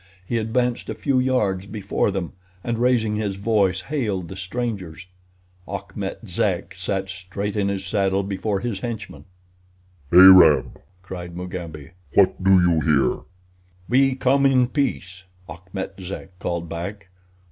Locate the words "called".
16.39-16.67